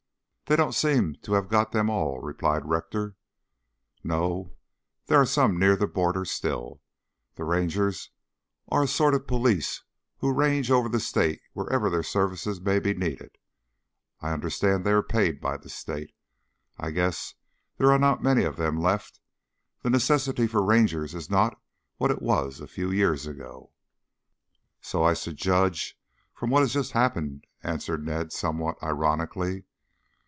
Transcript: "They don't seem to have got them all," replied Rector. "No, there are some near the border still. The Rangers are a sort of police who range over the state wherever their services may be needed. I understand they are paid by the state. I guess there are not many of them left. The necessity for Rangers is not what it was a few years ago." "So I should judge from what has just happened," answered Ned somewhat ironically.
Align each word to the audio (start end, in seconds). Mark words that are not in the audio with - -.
"They 0.49 0.57
don't 0.57 0.75
seem 0.75 1.15
to 1.21 1.31
have 1.35 1.47
got 1.47 1.71
them 1.71 1.89
all," 1.89 2.19
replied 2.19 2.65
Rector. 2.65 3.15
"No, 4.03 4.51
there 5.05 5.17
are 5.17 5.25
some 5.25 5.57
near 5.57 5.77
the 5.77 5.87
border 5.87 6.25
still. 6.25 6.81
The 7.35 7.45
Rangers 7.45 8.09
are 8.67 8.83
a 8.83 8.87
sort 8.89 9.13
of 9.13 9.27
police 9.27 9.81
who 10.17 10.33
range 10.33 10.69
over 10.69 10.89
the 10.89 10.99
state 10.99 11.39
wherever 11.53 11.89
their 11.89 12.03
services 12.03 12.59
may 12.59 12.79
be 12.81 12.93
needed. 12.93 13.37
I 14.19 14.33
understand 14.33 14.83
they 14.83 14.91
are 14.91 15.01
paid 15.01 15.39
by 15.39 15.55
the 15.55 15.69
state. 15.69 16.13
I 16.77 16.91
guess 16.91 17.33
there 17.77 17.93
are 17.93 17.97
not 17.97 18.21
many 18.21 18.43
of 18.43 18.57
them 18.57 18.77
left. 18.77 19.21
The 19.83 19.89
necessity 19.89 20.47
for 20.47 20.61
Rangers 20.61 21.15
is 21.15 21.29
not 21.29 21.61
what 21.95 22.11
it 22.11 22.21
was 22.21 22.59
a 22.59 22.67
few 22.67 22.91
years 22.91 23.25
ago." 23.25 23.71
"So 24.81 25.01
I 25.01 25.13
should 25.13 25.37
judge 25.37 25.97
from 26.33 26.49
what 26.49 26.59
has 26.59 26.73
just 26.73 26.91
happened," 26.91 27.47
answered 27.63 28.05
Ned 28.05 28.33
somewhat 28.33 28.75
ironically. 28.83 29.63